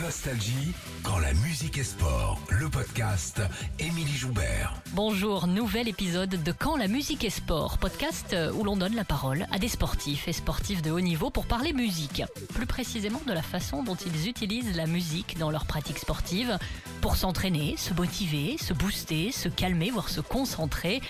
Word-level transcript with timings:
Nostalgie, 0.00 0.74
quand 1.02 1.18
la 1.18 1.32
musique 1.32 1.78
est 1.78 1.84
sport. 1.84 2.38
Le 2.50 2.68
podcast 2.68 3.40
Émilie 3.78 4.16
Joubert. 4.16 4.74
Bonjour, 4.92 5.46
nouvel 5.46 5.88
épisode 5.88 6.42
de 6.42 6.52
Quand 6.52 6.76
la 6.76 6.88
musique 6.88 7.24
est 7.24 7.30
sport, 7.30 7.78
podcast 7.78 8.36
où 8.54 8.64
l'on 8.64 8.76
donne 8.76 8.94
la 8.94 9.04
parole 9.04 9.46
à 9.52 9.58
des 9.58 9.68
sportifs 9.68 10.28
et 10.28 10.32
sportifs 10.32 10.82
de 10.82 10.90
haut 10.90 11.00
niveau 11.00 11.30
pour 11.30 11.46
parler 11.46 11.72
musique. 11.72 12.22
Plus 12.54 12.66
précisément 12.66 13.22
de 13.26 13.32
la 13.32 13.42
façon 13.42 13.82
dont 13.82 13.94
ils 13.94 14.28
utilisent 14.28 14.76
la 14.76 14.86
musique 14.86 15.38
dans 15.38 15.50
leur 15.50 15.64
pratique 15.64 15.98
sportive 15.98 16.58
pour 17.06 17.16
s'entraîner, 17.16 17.76
se 17.76 17.94
motiver, 17.94 18.56
se 18.58 18.72
booster, 18.74 19.30
se 19.30 19.48
calmer, 19.48 19.92
voire 19.92 20.08
se 20.08 20.20
concentrer. 20.20 21.00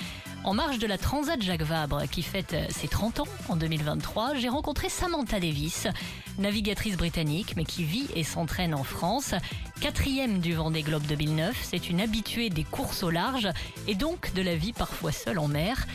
En 0.44 0.52
marge 0.52 0.78
de 0.78 0.86
la 0.86 0.98
Transat 0.98 1.40
Jacques 1.40 1.62
Vabre 1.62 2.02
qui 2.10 2.20
fête 2.20 2.54
ses 2.68 2.86
30 2.86 3.20
ans 3.20 3.28
en 3.48 3.56
2023, 3.56 4.34
j'ai 4.34 4.50
rencontré 4.50 4.90
Samantha 4.90 5.40
Davis, 5.40 5.88
navigatrice 6.36 6.98
britannique 6.98 7.54
mais 7.56 7.64
qui 7.64 7.82
vit 7.84 8.08
et 8.14 8.24
s'entraîne 8.24 8.74
en 8.74 8.84
France. 8.84 9.34
Quatrième 9.80 10.40
du 10.40 10.52
Vendée 10.52 10.82
Globe 10.82 11.06
2009, 11.06 11.56
c'est 11.62 11.88
une 11.88 12.02
habituée 12.02 12.50
des 12.50 12.64
courses 12.64 13.02
au 13.02 13.08
large 13.08 13.48
et 13.88 13.94
donc 13.94 14.34
de 14.34 14.42
la 14.42 14.54
vie 14.54 14.74
parfois 14.74 15.12
seule 15.12 15.38
en 15.38 15.48
mer. 15.48 15.86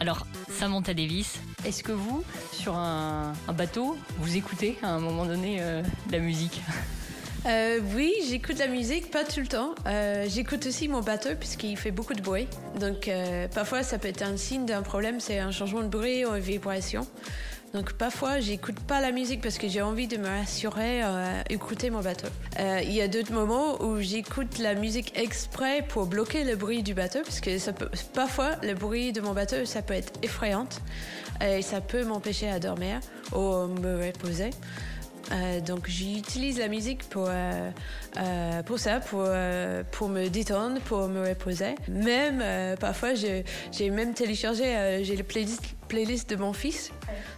Alors, 0.00 0.26
Samantha 0.50 0.94
Davis, 0.94 1.38
est-ce 1.64 1.84
que 1.84 1.92
vous, 1.92 2.24
sur 2.50 2.74
un, 2.74 3.34
bateau, 3.56 3.96
vous 4.18 4.36
écoutez 4.36 4.76
à 4.82 4.88
un 4.88 4.98
moment 4.98 5.24
donné 5.24 5.58
euh, 5.60 5.80
la 6.10 6.18
musique? 6.18 6.60
Euh, 7.46 7.78
oui, 7.94 8.14
j'écoute 8.26 8.58
la 8.58 8.68
musique, 8.68 9.10
pas 9.10 9.22
tout 9.22 9.40
le 9.40 9.46
temps. 9.46 9.74
Euh, 9.86 10.24
j'écoute 10.28 10.64
aussi 10.66 10.88
mon 10.88 11.00
bateau 11.00 11.30
puisqu'il 11.38 11.76
fait 11.76 11.90
beaucoup 11.90 12.14
de 12.14 12.22
bruit. 12.22 12.48
Donc 12.80 13.06
euh, 13.06 13.48
parfois 13.48 13.82
ça 13.82 13.98
peut 13.98 14.08
être 14.08 14.22
un 14.22 14.38
signe 14.38 14.64
d'un 14.64 14.80
problème, 14.80 15.20
c'est 15.20 15.38
un 15.38 15.50
changement 15.50 15.82
de 15.82 15.88
bruit 15.88 16.24
ou 16.24 16.34
une 16.34 16.40
vibration. 16.40 17.06
Donc 17.74 17.92
parfois 17.94 18.40
j'écoute 18.40 18.80
pas 18.80 19.02
la 19.02 19.12
musique 19.12 19.42
parce 19.42 19.58
que 19.58 19.68
j'ai 19.68 19.82
envie 19.82 20.06
de 20.06 20.16
me 20.16 20.26
rassurer, 20.26 21.02
euh, 21.02 21.42
écouter 21.50 21.90
mon 21.90 22.00
bateau. 22.00 22.28
Il 22.58 22.92
y 22.92 23.02
a 23.02 23.08
d'autres 23.08 23.32
moments 23.32 23.82
où 23.82 24.00
j'écoute 24.00 24.58
la 24.58 24.74
musique 24.74 25.12
exprès 25.18 25.84
pour 25.86 26.06
bloquer 26.06 26.44
le 26.44 26.56
bruit 26.56 26.82
du 26.82 26.94
bateau 26.94 27.18
parce 27.24 27.40
que 27.40 27.50
parfois 28.14 28.52
le 28.62 28.72
bruit 28.72 29.12
de 29.12 29.20
mon 29.20 29.34
bateau 29.34 29.66
ça 29.66 29.82
peut 29.82 29.94
être 29.94 30.12
effrayant 30.22 30.68
et 31.44 31.60
ça 31.60 31.82
peut 31.82 32.04
m'empêcher 32.04 32.48
à 32.48 32.58
dormir 32.58 33.00
ou 33.34 33.66
me 33.66 34.06
reposer. 34.06 34.50
Euh, 35.32 35.60
donc 35.60 35.88
j'utilise 35.88 36.58
la 36.58 36.68
musique 36.68 37.08
pour, 37.08 37.26
euh, 37.28 37.70
euh, 38.16 38.62
pour 38.62 38.78
ça, 38.78 39.00
pour, 39.00 39.22
euh, 39.24 39.82
pour 39.90 40.08
me 40.08 40.28
détendre, 40.28 40.80
pour 40.80 41.08
me 41.08 41.28
reposer. 41.28 41.74
Même 41.88 42.40
euh, 42.42 42.76
parfois 42.76 43.14
j'ai 43.14 43.44
même 43.90 44.14
téléchargé 44.14 45.02
j'ai 45.02 45.16
le 45.16 45.24
playlist, 45.24 45.62
playlist 45.88 46.28
de 46.30 46.36
mon 46.36 46.52
fils. 46.52 46.90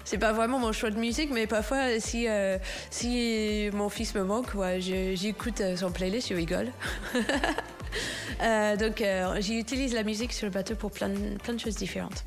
C'est 0.04 0.18
pas 0.18 0.32
vraiment 0.32 0.58
mon 0.58 0.72
choix 0.72 0.90
de 0.90 0.98
musique, 0.98 1.30
mais 1.32 1.46
parfois 1.46 2.00
si, 2.00 2.26
si 2.90 3.70
mon 3.72 3.88
fils 3.88 4.14
me 4.14 4.24
manque, 4.24 4.54
ouais, 4.54 4.80
j'écoute 4.80 5.62
son 5.76 5.90
playlist, 5.90 6.28
je 6.28 6.34
rigole. 6.34 6.70
donc 8.78 9.02
j'utilise 9.40 9.94
la 9.94 10.02
musique 10.02 10.32
sur 10.32 10.46
le 10.46 10.52
bateau 10.52 10.74
pour 10.74 10.90
plein, 10.90 11.10
plein 11.42 11.54
de 11.54 11.60
choses 11.60 11.76
différentes. 11.76 12.24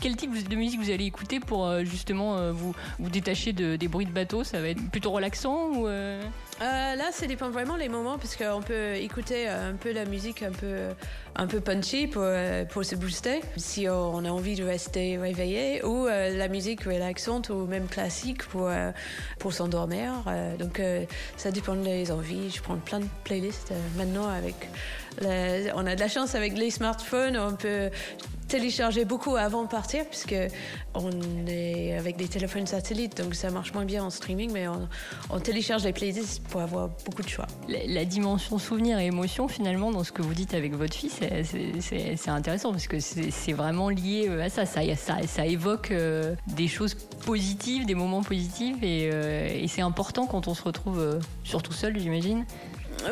Quel 0.00 0.16
type 0.16 0.48
de 0.48 0.56
musique 0.56 0.80
vous 0.80 0.90
allez 0.90 1.04
écouter 1.04 1.40
pour 1.40 1.66
euh, 1.66 1.84
justement 1.84 2.36
euh, 2.36 2.52
vous, 2.52 2.74
vous 2.98 3.10
détacher 3.10 3.52
de, 3.52 3.76
des 3.76 3.88
bruits 3.88 4.06
de 4.06 4.12
bateau? 4.12 4.44
Ça 4.44 4.60
va 4.60 4.68
être 4.68 4.90
plutôt 4.90 5.10
relaxant 5.10 5.68
ou 5.74 5.86
euh... 6.62 6.80
Euh, 6.90 6.96
là, 6.96 7.10
ça 7.12 7.26
dépend 7.26 7.50
vraiment 7.50 7.76
les 7.76 7.88
moments 7.88 8.18
parce 8.18 8.36
qu'on 8.36 8.62
peut 8.62 8.94
écouter 8.94 9.48
un 9.48 9.74
peu 9.74 9.92
la 9.92 10.04
musique 10.04 10.42
un 10.42 10.50
peu, 10.50 10.88
un 11.36 11.46
peu 11.46 11.60
punchy 11.60 12.06
pour, 12.06 12.26
pour 12.70 12.84
se 12.84 12.94
booster 12.94 13.40
si 13.56 13.88
on 13.88 14.24
a 14.24 14.30
envie 14.30 14.56
de 14.56 14.64
rester 14.64 15.18
réveillé 15.18 15.84
ou 15.84 16.06
euh, 16.06 16.36
la 16.36 16.48
musique 16.48 16.84
relaxante 16.84 17.50
ou 17.50 17.66
même 17.66 17.86
classique 17.86 18.44
pour, 18.48 18.66
euh, 18.68 18.90
pour 19.38 19.52
s'endormir. 19.52 20.12
donc 20.58 20.80
ça 21.36 21.50
dépend 21.50 21.74
des 21.74 22.10
envies. 22.10 22.50
Je 22.50 22.62
prends 22.62 22.76
plein 22.76 23.00
de 23.00 23.08
playlists 23.24 23.72
maintenant 23.96 24.28
avec. 24.28 24.68
On 25.22 25.86
a 25.86 25.94
de 25.94 26.00
la 26.00 26.08
chance 26.08 26.34
avec 26.34 26.56
les 26.56 26.70
smartphones, 26.70 27.36
on 27.36 27.54
peut 27.54 27.90
télécharger 28.50 29.04
beaucoup 29.04 29.36
avant 29.36 29.62
de 29.62 29.68
partir 29.68 30.04
puisque 30.06 30.34
on 30.94 31.10
est 31.46 31.96
avec 31.96 32.16
des 32.16 32.26
téléphones 32.26 32.66
satellites 32.66 33.16
donc 33.16 33.36
ça 33.36 33.48
marche 33.50 33.72
moins 33.72 33.84
bien 33.84 34.02
en 34.02 34.10
streaming 34.10 34.50
mais 34.52 34.66
on, 34.66 34.88
on 35.30 35.38
télécharge 35.38 35.84
les 35.84 35.92
playlists 35.92 36.42
pour 36.50 36.60
avoir 36.60 36.90
beaucoup 37.06 37.22
de 37.22 37.28
choix. 37.28 37.46
La, 37.68 38.04
dimension 38.04 38.58
souvenir 38.58 38.98
et 38.98 39.06
émotion 39.06 39.46
finalement 39.46 39.92
dans 39.92 40.02
ce 40.02 40.10
que 40.10 40.20
vous 40.20 40.34
dites 40.34 40.54
avec 40.54 40.74
votre 40.74 40.94
fils 40.94 41.20
c'est 41.44 42.28
intéressant 42.28 42.72
parce 42.72 42.88
que 42.88 42.98
c'est 42.98 43.52
vraiment 43.52 43.88
lié 43.88 44.28
à 44.40 44.48
ça 44.48 44.66
ça, 44.66 45.46
évoque 45.46 45.90
euh, 45.92 46.34
des 46.48 46.66
choses 46.66 46.94
positives 47.24 47.86
des 47.86 47.94
moments 47.94 48.22
positifs 48.22 48.76
et, 48.82 49.10
euh, 49.12 49.66
c'est 49.68 49.82
important 49.82 50.26
quand 50.26 50.48
on 50.48 50.54
se 50.54 50.62
retrouve 50.62 50.98
euh, 50.98 51.20
surtout 51.44 51.72
seul 51.72 51.98
j'imagine 51.98 52.44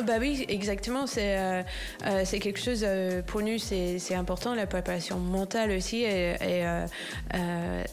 bah 0.04 0.14
oui, 0.20 0.44
exactement. 0.48 1.06
C'est 1.06 1.38
euh, 1.38 1.62
euh, 2.06 2.22
c'est 2.24 2.38
quelque 2.38 2.60
chose 2.60 2.84
euh, 2.84 3.22
pour 3.22 3.42
nous, 3.42 3.58
c'est 3.58 4.14
important 4.14 4.54
la 4.54 4.66
préparation 4.66 5.18
mentale 5.18 5.70
aussi 5.70 6.02
et, 6.02 6.30
et 6.32 6.66
euh, 6.66 6.86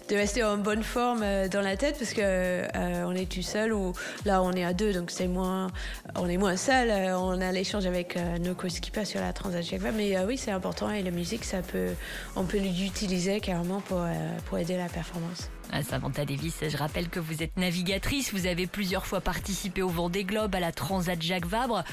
de 0.09 0.15
rester 0.15 0.43
en 0.43 0.57
bonne 0.57 0.83
forme 0.83 1.23
dans 1.49 1.61
la 1.61 1.77
tête 1.77 1.97
parce 1.97 2.13
que 2.13 2.63
on 3.05 3.15
est 3.15 3.29
tout 3.29 3.41
seul 3.41 3.73
ou 3.73 3.93
là 4.25 4.41
on 4.41 4.51
est 4.53 4.63
à 4.63 4.73
deux, 4.73 4.93
donc 4.93 5.11
c'est 5.11 5.27
moins, 5.27 5.71
on 6.15 6.27
est 6.27 6.37
moins 6.37 6.57
seul. 6.57 6.91
on 7.15 7.41
a 7.41 7.51
l'échange 7.51 7.85
avec 7.85 8.17
nos 8.41 8.53
co-skippers 8.53 9.05
sur 9.05 9.21
la 9.21 9.33
Transat 9.33 9.63
mais 9.95 10.17
oui, 10.25 10.37
c'est 10.37 10.51
important 10.51 10.89
et 10.91 11.01
la 11.03 11.11
musique, 11.11 11.43
ça 11.43 11.61
peut, 11.61 11.89
on 12.35 12.43
peut 12.43 12.57
l'utiliser 12.57 13.39
carrément 13.39 13.81
pour 13.81 14.01
pour 14.47 14.57
aider 14.57 14.77
la 14.77 14.89
performance. 14.89 15.49
Samantha 15.83 16.25
Davis, 16.25 16.55
je 16.67 16.77
rappelle 16.77 17.09
que 17.09 17.19
vous 17.19 17.43
êtes 17.43 17.57
navigatrice, 17.57 18.33
vous 18.33 18.45
avez 18.45 18.67
plusieurs 18.67 19.05
fois 19.05 19.21
participé 19.21 19.81
au 19.81 19.89
Vendée 19.89 20.23
Globe, 20.23 20.55
à 20.55 20.59
la 20.59 20.71
Transat 20.71 21.21
Jacques 21.21 21.45
Vabre. 21.45 21.83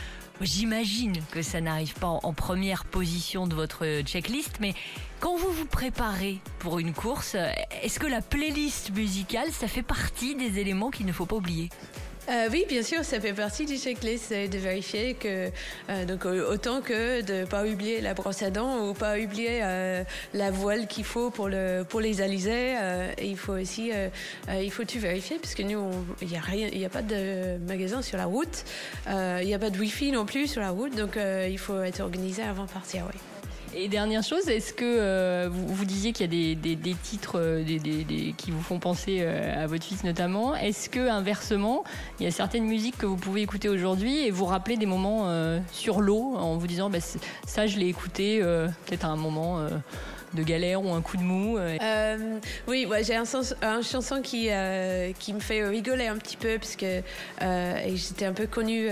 J'imagine 0.41 1.19
que 1.31 1.43
ça 1.43 1.60
n'arrive 1.60 1.94
pas 1.94 2.06
en 2.06 2.32
première 2.32 2.84
position 2.84 3.47
de 3.47 3.55
votre 3.55 4.03
checklist, 4.03 4.59
mais 4.61 4.75
quand 5.21 5.37
vous 5.37 5.50
vous 5.50 5.66
préparez 5.66 6.38
pour 6.59 6.78
une 6.78 6.93
course, 6.93 7.37
est-ce 7.82 7.99
que 7.99 8.06
la 8.06 8.22
playlist 8.22 8.91
musicale, 8.93 9.50
ça 9.53 9.69
fait 9.69 9.82
partie 9.82 10.34
des 10.34 10.59
éléments 10.59 10.91
qu'il 10.91 11.06
ne 11.06 11.12
faut 11.12 11.27
pas 11.27 11.37
oublier? 11.37 11.69
Euh, 12.28 12.49
oui, 12.53 12.65
bien 12.69 12.83
sûr, 12.83 13.05
ça 13.05 13.21
fait 13.21 13.33
partie 13.33 13.66
du 13.66 13.77
checklist, 13.77 14.27
c'est 14.28 14.47
de 14.47 14.59
vérifier 14.59 15.15
que, 15.15 15.50
euh, 15.91 16.05
donc 16.05 16.25
autant 16.25 16.81
que 16.81 17.21
de 17.21 17.44
pas 17.44 17.65
oublier 17.65 18.00
la 18.00 18.15
brosse 18.15 18.43
à 18.43 18.50
dents 18.50 18.88
ou 18.88 18.94
pas 18.94 19.19
oublier 19.19 19.60
euh, 19.62 20.05
la 20.32 20.50
voile 20.53 20.87
qu'il 20.87 21.05
faut 21.05 21.31
pour, 21.31 21.49
le, 21.49 21.82
pour 21.88 22.00
les 22.00 22.21
alizés. 22.21 22.77
et 23.19 23.27
il 23.27 23.37
faut 23.37 23.55
aussi, 23.55 23.91
il 24.49 24.71
faut 24.71 24.84
tout 24.84 24.99
vérifier 24.99 25.38
parce 25.38 25.55
que 25.55 25.62
nous, 25.62 25.91
il 26.21 26.28
n'y 26.28 26.37
a 26.37 26.41
rien, 26.41 26.69
il 26.72 26.78
n'y 26.78 26.84
a 26.84 26.91
pas 26.91 27.03
de 27.03 27.59
magasin 27.66 28.03
sur 28.03 28.19
la 28.19 28.27
route, 28.27 28.65
il 29.09 29.47
n'y 29.47 29.55
a 29.55 29.59
pas 29.59 29.71
de 29.71 29.78
wifi 29.78 30.12
non 30.12 30.25
plus 30.25 30.47
sur 30.47 30.61
la 30.61 30.71
route, 30.71 30.94
donc 30.94 31.16
il 31.16 31.59
faut 31.59 31.81
être 31.82 32.00
organisé 32.00 32.43
avant 32.43 32.65
de 32.65 32.71
partir, 32.71 33.05
oui. 33.12 33.31
Et 33.75 33.88
dernière 33.88 34.22
chose, 34.22 34.49
est-ce 34.49 34.75
que 34.75 34.84
euh, 34.84 35.49
vous, 35.50 35.66
vous, 35.66 35.84
disiez 35.87 36.12
qu'il 36.12 36.27
y 36.27 36.28
a 36.28 36.31
des, 36.31 36.55
des, 36.55 36.77
des 36.77 36.94
titres 36.94 37.38
euh, 37.38 37.65
des, 37.65 38.34
qui 38.37 38.50
vous 38.50 38.60
font 38.60 38.78
penser 38.78 39.21
euh, 39.21 39.65
à 39.65 39.66
votre 39.66 39.84
fils 39.84 40.05
notamment. 40.05 40.55
Est-ce 40.55 40.91
que 40.91 41.09
inversement, 41.09 41.82
il 42.21 42.25
y 42.25 42.27
a 42.27 42.31
certaines 42.31 42.66
musiques 42.66 42.99
que 42.99 43.06
vous 43.06 43.16
pouvez 43.16 43.41
écouter 43.41 43.71
aujourd'hui 43.71 44.27
et 44.27 44.31
vous 44.31 44.44
rappeler 44.44 44.77
des 44.77 44.84
moments 44.84 45.22
euh, 45.28 45.59
sur 45.72 46.03
l'eau 46.03 46.34
en 46.37 46.56
vous 46.56 46.66
disant 46.66 46.91
bah, 46.91 46.99
ça, 47.47 47.66
je 47.66 47.78
l'ai 47.78 47.88
écouté 47.88 48.41
euh, 48.43 48.69
peut-être 48.84 49.06
à 49.06 49.09
un 49.09 49.16
moment 49.16 49.66
de 50.34 50.43
galère 50.43 50.84
ou 50.84 50.93
un 50.93 51.03
coup 51.03 51.16
de 51.16 51.22
mou 51.22 51.59
euh, 51.59 52.38
Oui, 52.66 52.87
ouais, 52.87 53.04
j'ai 53.04 53.15
un, 53.15 53.25
chanson 53.82 54.20
qui, 54.22 54.48
euh, 54.50 55.12
qui 55.19 55.32
me 55.32 55.41
fait 55.41 55.66
rigoler 55.66 56.06
un 56.06 56.16
petit 56.16 56.37
peu 56.37 56.59
parce 56.59 56.76
que 56.76 57.03
euh, 57.43 57.75
j'étais 57.94 58.25
un 58.25 58.32
peu 58.32 58.47
connue 58.47 58.88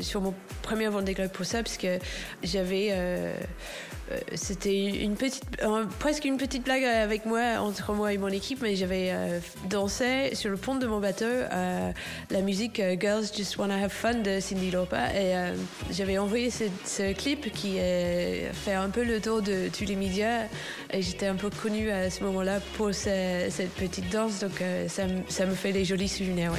sur 0.00 0.20
mon 0.20 0.34
premier 0.62 0.88
Vendée 0.88 1.14
Globe 1.14 1.30
pour 1.30 1.46
ça 1.46 1.62
parce 1.62 1.76
que 1.76 1.98
j'avais 2.42 2.92
c'était 4.34 5.02
une 5.02 5.14
petite, 5.14 5.44
euh, 5.62 5.84
presque 5.98 6.24
une 6.24 6.36
petite 6.36 6.64
blague 6.64 6.84
avec 6.84 7.26
moi, 7.26 7.58
entre 7.60 7.92
moi 7.92 8.12
et 8.12 8.18
mon 8.18 8.28
équipe, 8.28 8.60
mais 8.62 8.76
j'avais 8.76 9.10
euh, 9.10 9.38
dansé 9.68 10.34
sur 10.34 10.50
le 10.50 10.56
pont 10.56 10.74
de 10.74 10.86
mon 10.86 11.00
bateau 11.00 11.24
euh, 11.24 11.92
la 12.30 12.40
musique 12.40 12.82
Girls 13.00 13.24
Just 13.34 13.56
Wanna 13.58 13.84
Have 13.84 13.90
Fun 13.90 14.14
de 14.14 14.40
Cindy 14.40 14.70
Lauper 14.70 14.96
et 15.14 15.34
j'avais 15.90 16.18
envoyé 16.18 16.50
ce, 16.50 17.12
clip 17.12 17.52
qui 17.52 17.76
fait 17.76 18.74
un 18.74 18.88
peu 18.88 19.04
le 19.04 19.20
tour 19.20 19.42
de 19.42 19.68
tous 19.68 19.84
les 19.84 19.96
médias 19.96 20.46
et 20.92 21.02
j'étais 21.02 21.26
un 21.26 21.36
peu 21.36 21.50
connue 21.50 21.90
à 21.90 22.10
ce 22.10 22.22
moment-là 22.24 22.60
pour 22.76 22.94
ce, 22.94 23.46
cette 23.50 23.74
petite 23.74 24.10
danse, 24.10 24.40
donc 24.40 24.62
ça, 24.88 25.04
ça, 25.28 25.46
me 25.46 25.54
fait 25.54 25.72
des 25.72 25.84
jolis 25.84 26.08
souvenirs. 26.08 26.52
Ouais. 26.52 26.58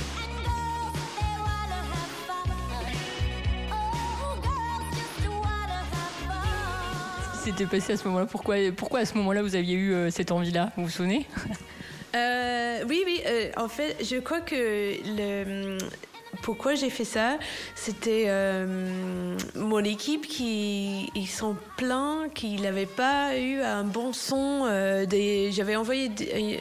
s'était 7.44 7.66
passé 7.66 7.94
à 7.94 7.98
ce 7.98 8.08
moment-là 8.08 8.26
pourquoi, 8.26 8.56
pourquoi 8.76 9.02
à 9.02 9.06
ce 9.06 9.16
moment-là 9.18 9.42
vous 9.42 9.56
aviez 9.56 9.76
eu 9.76 9.94
euh, 9.94 10.10
cette 10.10 10.32
envie-là? 10.32 10.72
Vous 10.78 10.86
vous 10.86 10.90
souvenez? 10.90 11.28
Euh, 12.16 12.84
Oui, 12.88 13.02
oui. 13.08 13.22
Euh, 13.26 13.50
en 13.58 13.68
fait, 13.68 13.98
je 14.04 14.18
crois 14.18 14.40
que 14.40 14.56
le 14.56 15.80
pourquoi 16.44 16.76
j'ai 16.76 16.90
fait 16.90 17.06
ça 17.06 17.38
C'était 17.74 18.26
euh, 18.28 19.36
mon 19.56 19.80
équipe 19.80 20.28
qui 20.28 21.10
ils 21.16 21.28
sont 21.28 21.56
pleins 21.78 22.28
qu'ils 22.36 22.62
n'avaient 22.62 22.86
pas 22.86 23.38
eu 23.38 23.62
un 23.62 23.84
bon 23.84 24.12
son. 24.14 24.66
Euh, 24.66 25.06
des... 25.06 25.52
J'avais 25.54 25.78
envoyé 25.78 26.12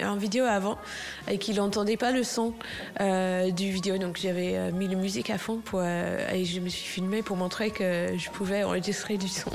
un 0.02 0.17
vidéo 0.17 0.44
avant 0.44 0.79
et 1.29 1.38
qu'ils 1.38 1.56
n'entendaient 1.56 1.96
pas 1.96 2.12
le 2.12 2.23
son 2.23 2.55
euh, 3.00 3.50
du 3.50 3.70
vidéo. 3.70 3.99
Donc 3.99 4.19
j'avais 4.23 4.70
mis 4.73 4.87
la 4.87 4.96
musique 4.96 5.31
à 5.31 5.38
fond 5.38 5.58
pour, 5.58 5.82
et 5.82 6.44
je 6.44 6.61
me 6.61 6.69
suis 6.69 6.87
filmée 6.87 7.23
pour 7.23 7.37
montrer 7.37 7.70
que 7.70 8.17
je 8.17 8.31
pouvais 8.31 8.62
enregistrer 8.62 9.17
du 9.17 9.29
son. 9.29 9.50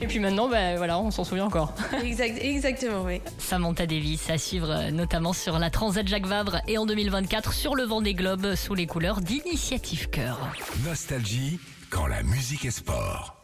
Et 0.00 0.06
puis 0.06 0.18
maintenant, 0.18 0.48
ben, 0.48 0.76
voilà, 0.76 0.98
on 0.98 1.10
s'en 1.10 1.24
souvient 1.24 1.44
encore. 1.44 1.72
Exact, 2.02 2.38
exactement, 2.42 3.02
oui. 3.04 3.20
Samantha 3.38 3.86
Davis 3.86 4.28
à 4.30 4.38
suivre 4.38 4.90
notamment 4.90 5.32
sur 5.32 5.58
la 5.58 5.70
Transat 5.70 6.06
Jacques 6.06 6.26
Vabre 6.26 6.58
et 6.66 6.76
en 6.78 6.86
2024 6.86 7.52
sur 7.52 7.74
le 7.74 7.84
vent 7.84 8.00
des 8.00 8.14
globes 8.14 8.54
sous 8.54 8.74
les 8.74 8.86
couleurs 8.86 9.11
d'Initiative 9.20 10.08
Cœur. 10.10 10.38
Nostalgie 10.84 11.58
quand 11.90 12.06
la 12.06 12.22
musique 12.22 12.64
est 12.64 12.70
sport. 12.70 13.41